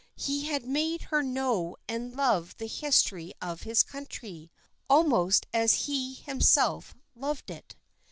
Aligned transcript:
He 0.17 0.45
had 0.47 0.65
made 0.65 1.03
her 1.03 1.21
know 1.21 1.77
and 1.87 2.15
love 2.15 2.57
the 2.57 2.65
history 2.65 3.33
of 3.39 3.61
his 3.61 3.83
country, 3.83 4.49
almost 4.89 5.45
as 5.53 5.85
he 5.85 6.15
himself 6.15 6.95
loved 7.13 7.51
it. 7.51 7.75